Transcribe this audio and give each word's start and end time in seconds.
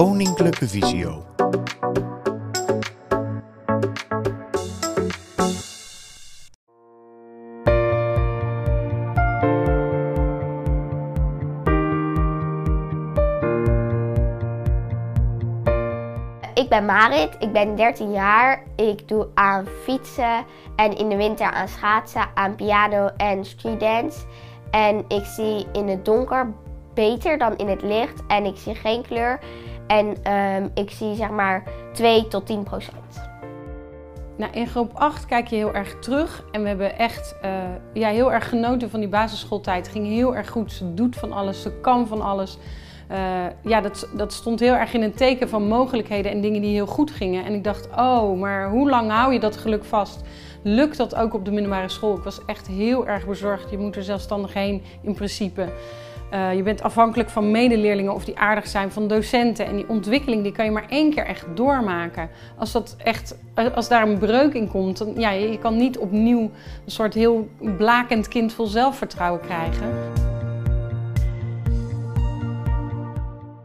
Koninklijke 0.00 0.68
Visio. 0.68 1.24
Ik 16.54 16.68
ben 16.68 16.84
Marit, 16.84 17.36
ik 17.38 17.52
ben 17.52 17.76
13 17.76 18.12
jaar. 18.12 18.62
Ik 18.76 19.08
doe 19.08 19.28
aan 19.34 19.66
fietsen 19.84 20.44
en 20.76 20.96
in 20.96 21.08
de 21.08 21.16
winter 21.16 21.50
aan 21.50 21.68
schaatsen, 21.68 22.28
aan 22.34 22.54
piano 22.54 23.06
en 23.16 23.44
streetdance. 23.44 24.18
En 24.70 25.04
ik 25.08 25.24
zie 25.24 25.66
in 25.72 25.88
het 25.88 26.04
donker 26.04 26.54
beter 26.94 27.38
dan 27.38 27.56
in 27.56 27.68
het 27.68 27.82
licht 27.82 28.22
en 28.26 28.44
ik 28.44 28.56
zie 28.56 28.74
geen 28.74 29.02
kleur. 29.02 29.40
En 29.90 30.16
ehm, 30.22 30.68
ik 30.74 30.90
zie 30.90 31.14
zeg 31.14 31.30
maar 31.30 31.62
2 31.92 32.28
tot 32.28 32.46
10 32.46 32.62
procent. 32.62 33.28
Nou, 34.36 34.52
in 34.52 34.66
groep 34.66 34.90
8 34.94 35.26
kijk 35.26 35.46
je 35.46 35.56
heel 35.56 35.74
erg 35.74 35.98
terug 35.98 36.44
en 36.52 36.62
we 36.62 36.68
hebben 36.68 36.98
echt 36.98 37.36
uh, 37.44 37.50
ja, 37.92 38.08
heel 38.08 38.32
erg 38.32 38.48
genoten 38.48 38.90
van 38.90 39.00
die 39.00 39.08
basisschooltijd. 39.08 39.86
Het 39.86 39.94
ging 39.94 40.06
heel 40.06 40.36
erg 40.36 40.50
goed, 40.50 40.72
ze 40.72 40.94
doet 40.94 41.16
van 41.16 41.32
alles, 41.32 41.62
ze 41.62 41.72
kan 41.80 42.06
van 42.06 42.20
alles. 42.20 42.58
Uh, 43.10 43.18
ja, 43.62 43.80
dat, 43.80 44.08
dat 44.16 44.32
stond 44.32 44.60
heel 44.60 44.74
erg 44.74 44.92
in 44.94 45.02
een 45.02 45.14
teken 45.14 45.48
van 45.48 45.68
mogelijkheden 45.68 46.32
en 46.32 46.40
dingen 46.40 46.60
die 46.60 46.72
heel 46.72 46.86
goed 46.86 47.10
gingen. 47.10 47.44
En 47.44 47.54
ik 47.54 47.64
dacht, 47.64 47.88
oh, 47.96 48.40
maar 48.40 48.70
hoe 48.70 48.90
lang 48.90 49.10
hou 49.10 49.32
je 49.32 49.40
dat 49.40 49.56
geluk 49.56 49.84
vast? 49.84 50.20
Lukt 50.62 50.96
dat 50.96 51.14
ook 51.14 51.34
op 51.34 51.44
de 51.44 51.50
middelbare 51.50 51.88
school? 51.88 52.16
Ik 52.16 52.22
was 52.22 52.44
echt 52.44 52.66
heel 52.66 53.06
erg 53.06 53.26
bezorgd. 53.26 53.70
Je 53.70 53.78
moet 53.78 53.96
er 53.96 54.02
zelfstandig 54.02 54.54
heen 54.54 54.82
in 55.02 55.14
principe. 55.14 55.68
Uh, 56.32 56.54
je 56.54 56.62
bent 56.62 56.82
afhankelijk 56.82 57.30
van 57.30 57.50
medeleerlingen 57.50 58.14
of 58.14 58.24
die 58.24 58.38
aardig 58.38 58.66
zijn, 58.66 58.92
van 58.92 59.08
docenten. 59.08 59.66
En 59.66 59.76
die 59.76 59.88
ontwikkeling 59.88 60.42
die 60.42 60.52
kan 60.52 60.64
je 60.64 60.70
maar 60.70 60.88
één 60.88 61.14
keer 61.14 61.26
echt 61.26 61.46
doormaken. 61.54 62.30
Als, 62.58 62.72
dat 62.72 62.96
echt, 62.98 63.38
als 63.74 63.88
daar 63.88 64.08
een 64.08 64.18
breuk 64.18 64.54
in 64.54 64.68
komt, 64.68 64.98
dan, 64.98 65.12
ja, 65.16 65.30
je 65.30 65.58
kan 65.58 65.76
niet 65.76 65.98
opnieuw 65.98 66.40
een 66.40 66.90
soort 66.90 67.14
heel 67.14 67.48
blakend 67.76 68.28
kind 68.28 68.52
vol 68.52 68.66
zelfvertrouwen 68.66 69.40
krijgen. 69.40 70.18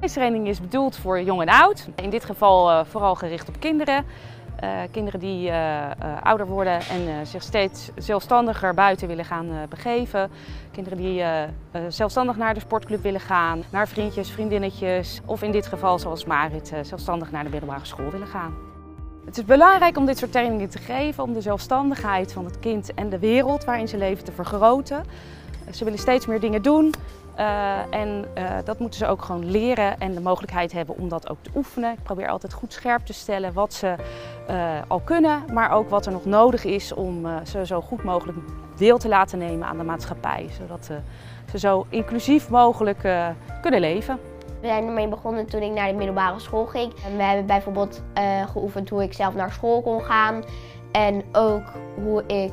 Deze 0.00 0.14
training 0.14 0.48
is 0.48 0.60
bedoeld 0.60 0.96
voor 0.96 1.22
jong 1.22 1.40
en 1.40 1.48
oud. 1.48 1.88
In 1.94 2.10
dit 2.10 2.24
geval 2.24 2.70
uh, 2.70 2.80
vooral 2.84 3.14
gericht 3.14 3.48
op 3.48 3.54
kinderen. 3.58 4.04
Uh, 4.62 4.68
kinderen 4.90 5.20
die 5.20 5.48
uh, 5.48 5.86
ouder 6.22 6.46
worden 6.46 6.80
en 6.80 7.26
zich 7.26 7.42
steeds 7.42 7.90
zelfstandiger 7.96 8.74
buiten 8.74 9.08
willen 9.08 9.24
gaan 9.24 9.48
begeven. 9.68 10.30
Kinderen 10.70 10.98
die 10.98 11.22
zelfstandig 11.88 12.36
naar 12.36 12.54
de 12.54 12.60
sportclub 12.60 13.02
willen 13.02 13.20
gaan, 13.20 13.62
naar 13.70 13.88
vriendjes, 13.88 14.30
vriendinnetjes. 14.30 15.20
Of 15.24 15.42
in 15.42 15.52
dit 15.52 15.66
geval, 15.66 15.98
zoals 15.98 16.24
Marit, 16.24 16.72
zelfstandig 16.82 17.30
naar 17.30 17.44
de 17.44 17.50
middelbare 17.50 17.84
school 17.84 18.10
willen 18.10 18.26
gaan. 18.26 18.54
Het 19.24 19.38
is 19.38 19.44
belangrijk 19.44 19.96
om 19.96 20.06
dit 20.06 20.18
soort 20.18 20.32
trainingen 20.32 20.68
te 20.68 20.78
geven, 20.78 21.24
om 21.24 21.32
de 21.32 21.40
zelfstandigheid 21.40 22.32
van 22.32 22.44
het 22.44 22.58
kind 22.58 22.94
en 22.94 23.08
de 23.08 23.18
wereld 23.18 23.64
waarin 23.64 23.88
ze 23.88 23.96
leven 23.96 24.24
te 24.24 24.32
vergroten. 24.32 25.04
Ze 25.70 25.84
willen 25.84 25.98
steeds 25.98 26.26
meer 26.26 26.40
dingen 26.40 26.62
doen. 26.62 26.94
En 27.90 28.24
dat 28.64 28.78
moeten 28.78 28.98
ze 28.98 29.06
ook 29.06 29.22
gewoon 29.22 29.50
leren 29.50 30.00
en 30.00 30.14
de 30.14 30.20
mogelijkheid 30.20 30.72
hebben 30.72 30.96
om 30.96 31.08
dat 31.08 31.28
ook 31.28 31.38
te 31.40 31.50
oefenen. 31.54 31.92
Ik 31.92 32.02
probeer 32.02 32.28
altijd 32.28 32.52
goed 32.52 32.72
scherp 32.72 33.06
te 33.06 33.12
stellen 33.12 33.52
wat 33.52 33.74
ze 33.74 33.94
uh, 34.50 34.72
al 34.88 35.00
kunnen, 35.00 35.44
maar 35.52 35.70
ook 35.70 35.90
wat 35.90 36.06
er 36.06 36.12
nog 36.12 36.24
nodig 36.24 36.64
is 36.64 36.94
om 36.94 37.26
ze 37.44 37.66
zo 37.66 37.80
goed 37.80 38.02
mogelijk 38.04 38.38
deel 38.76 38.98
te 38.98 39.08
laten 39.08 39.38
nemen 39.38 39.68
aan 39.68 39.78
de 39.78 39.84
maatschappij. 39.84 40.48
Zodat 40.60 40.84
ze 40.84 40.98
zo 41.58 41.86
inclusief 41.88 42.50
mogelijk 42.50 43.08
kunnen 43.60 43.80
leven. 43.80 44.18
We 44.60 44.66
zijn 44.66 44.86
ermee 44.86 45.08
begonnen 45.08 45.46
toen 45.46 45.62
ik 45.62 45.72
naar 45.72 45.88
de 45.88 45.94
middelbare 45.94 46.38
school 46.38 46.66
ging. 46.66 46.92
En 47.06 47.16
we 47.16 47.22
hebben 47.22 47.46
bijvoorbeeld 47.46 48.02
geoefend 48.52 48.88
hoe 48.88 49.02
ik 49.02 49.12
zelf 49.12 49.34
naar 49.34 49.50
school 49.50 49.82
kon 49.82 50.02
gaan. 50.02 50.42
En 50.92 51.22
ook 51.32 51.62
hoe 52.02 52.26
ik 52.26 52.52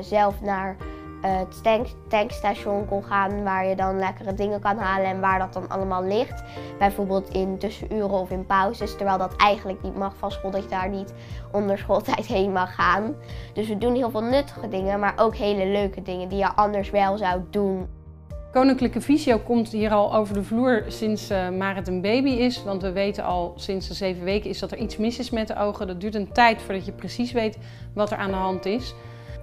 zelf 0.00 0.40
naar 0.40 0.76
het 1.28 1.62
tank, 1.62 1.86
tankstation 2.08 2.86
kon 2.86 3.04
gaan 3.04 3.42
waar 3.42 3.66
je 3.66 3.76
dan 3.76 3.98
lekkere 3.98 4.34
dingen 4.34 4.60
kan 4.60 4.76
halen 4.76 5.06
en 5.06 5.20
waar 5.20 5.38
dat 5.38 5.52
dan 5.52 5.68
allemaal 5.68 6.04
ligt. 6.04 6.42
Bijvoorbeeld 6.78 7.28
in 7.28 7.58
tussenuren 7.58 8.10
of 8.10 8.30
in 8.30 8.46
pauzes, 8.46 8.96
terwijl 8.96 9.18
dat 9.18 9.36
eigenlijk 9.36 9.82
niet 9.82 9.96
mag 9.96 10.16
van 10.16 10.30
school, 10.30 10.50
dat 10.50 10.62
je 10.62 10.68
daar 10.68 10.88
niet 10.88 11.14
onder 11.52 11.78
schooltijd 11.78 12.26
heen 12.26 12.52
mag 12.52 12.74
gaan. 12.74 13.14
Dus 13.52 13.68
we 13.68 13.78
doen 13.78 13.94
heel 13.94 14.10
veel 14.10 14.22
nuttige 14.22 14.68
dingen, 14.68 15.00
maar 15.00 15.14
ook 15.16 15.36
hele 15.36 15.66
leuke 15.66 16.02
dingen 16.02 16.28
die 16.28 16.38
je 16.38 16.54
anders 16.54 16.90
wel 16.90 17.18
zou 17.18 17.40
doen. 17.50 17.88
Koninklijke 18.52 19.00
Visio 19.00 19.38
komt 19.38 19.68
hier 19.68 19.90
al 19.90 20.14
over 20.14 20.34
de 20.34 20.42
vloer 20.42 20.84
sinds 20.86 21.30
uh, 21.30 21.48
Marit 21.48 21.88
een 21.88 22.00
baby 22.00 22.30
is. 22.30 22.64
Want 22.64 22.82
we 22.82 22.92
weten 22.92 23.24
al 23.24 23.52
sinds 23.56 23.88
de 23.88 23.94
zeven 23.94 24.24
weken 24.24 24.50
is 24.50 24.58
dat 24.58 24.72
er 24.72 24.78
iets 24.78 24.96
mis 24.96 25.18
is 25.18 25.30
met 25.30 25.48
de 25.48 25.56
ogen. 25.56 25.86
Dat 25.86 26.00
duurt 26.00 26.14
een 26.14 26.32
tijd 26.32 26.62
voordat 26.62 26.86
je 26.86 26.92
precies 26.92 27.32
weet 27.32 27.58
wat 27.94 28.10
er 28.10 28.16
aan 28.16 28.30
de 28.30 28.36
hand 28.36 28.66
is. 28.66 28.94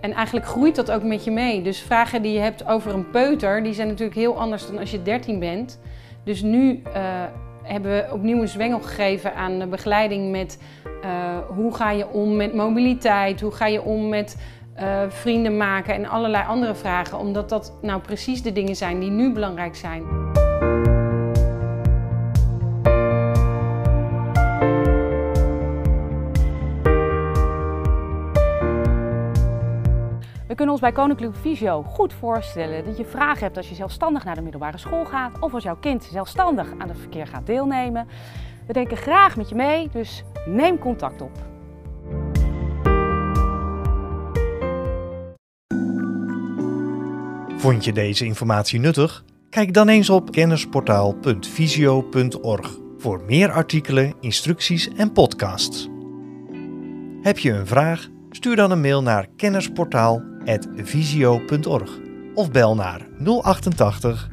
En 0.02 0.14
eigenlijk 0.14 0.46
groeit 0.46 0.76
dat 0.76 0.92
ook 0.92 1.04
met 1.04 1.24
je 1.24 1.32
mee. 1.32 1.62
Dus 1.62 1.80
vragen 1.82 2.22
die 2.22 2.34
je 2.34 2.40
hebt 2.40 2.68
over 2.68 2.94
een 2.94 3.10
peuter, 3.10 3.64
die 3.64 3.74
zijn 3.74 3.88
natuurlijk 3.88 4.18
heel 4.18 4.40
anders 4.40 4.68
dan 4.68 4.78
als 4.78 4.92
je 4.92 5.02
13 5.02 5.40
bent. 5.40 5.80
Dus 6.24 6.42
nu 6.42 6.82
uh, 6.88 6.94
hebben 7.64 7.92
we 7.92 8.14
opnieuw 8.14 8.42
een 8.42 8.48
zwengel 8.48 8.80
gegeven 8.80 9.36
aan 9.36 9.60
de 9.60 9.68
begeleiding 9.68 10.32
met 10.32 10.60
uh, 11.04 11.38
hoe 11.56 11.76
ga 11.76 11.92
je 11.92 12.08
om 12.08 12.36
met 12.36 12.54
mobiliteit, 12.54 13.42
hoe 13.42 13.52
ga 13.52 13.66
je 13.66 13.82
om 13.82 14.10
met 14.10 14.38
uh, 14.80 15.02
vrienden 15.08 15.58
maken 15.58 15.94
en 15.94 16.06
allerlei 16.06 16.46
andere 16.48 16.76
vragen. 16.76 17.18
Omdat 17.18 17.50
dat 17.50 17.74
nou 17.82 18.02
precies 18.02 18.42
de 18.42 18.52
dingen 18.52 18.76
zijn 18.76 19.00
die 19.00 19.10
nu 19.10 19.32
belangrijk 19.34 19.76
zijn. 19.76 20.31
We 30.52 30.58
kunnen 30.58 30.76
ons 30.76 30.84
bij 30.84 30.92
Koninklijke 30.92 31.40
Visio 31.40 31.84
goed 31.84 32.14
voorstellen 32.14 32.86
dat 32.86 32.98
je 32.98 33.06
vragen 33.06 33.44
hebt 33.44 33.58
als 33.58 33.70
je 33.70 33.76
zelfstandig 33.76 34.24
naar 34.24 34.36
de 34.36 34.42
middelbare 34.42 34.78
school 34.78 35.06
gaat 35.06 35.40
of 35.40 35.54
als 35.54 35.64
jouw 35.64 35.76
kind 35.76 36.04
zelfstandig 36.04 36.68
aan 36.78 36.88
het 36.88 37.00
verkeer 37.00 37.28
gaat 37.28 37.46
deelnemen. 37.46 38.08
We 38.68 38.74
denken 38.74 38.98
graag 38.98 39.38
met 39.38 39.50
je 39.50 39.56
mee, 39.56 39.90
dus 39.92 40.24
neem 40.46 40.80
contact 40.80 41.22
op. 41.22 41.32
Vond 47.58 47.86
je 47.86 47.94
deze 47.94 48.26
informatie 48.26 48.80
nuttig? 48.80 49.24
Kijk 49.50 49.74
dan 49.74 49.90
eens 49.90 50.10
op 50.10 50.32
kennisportaal.visio.org 50.32 52.78
voor 52.98 53.22
meer 53.26 53.52
artikelen, 53.52 54.14
instructies 54.20 54.94
en 54.94 55.12
podcasts. 55.12 55.90
Heb 57.22 57.38
je 57.38 57.52
een 57.52 57.68
vraag? 57.68 58.08
Stuur 58.30 58.56
dan 58.56 58.72
een 58.72 58.82
mail 58.82 59.02
naar 59.02 59.28
kennisportaal.visio.org 60.46 62.00
of 62.34 62.52
bel 62.52 62.75
naar 62.75 63.07
088 63.24 64.29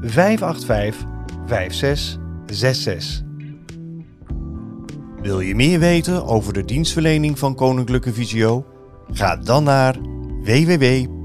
585 0.00 1.06
5666. 1.46 3.26
Wil 5.22 5.40
je 5.40 5.54
meer 5.54 5.78
weten 5.78 6.26
over 6.26 6.52
de 6.52 6.64
dienstverlening 6.64 7.38
van 7.38 7.54
Koninklijke 7.54 8.12
Visio? 8.12 8.66
Ga 9.10 9.36
dan 9.36 9.64
naar 9.64 9.96
www.visio.org. 10.42 11.16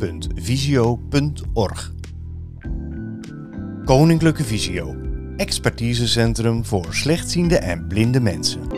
Koninklijke 3.85 4.43
Visio, 4.43 4.95
expertisecentrum 5.37 6.65
voor 6.65 6.87
slechtziende 6.89 7.57
en 7.57 7.87
blinde 7.87 8.19
mensen. 8.19 8.72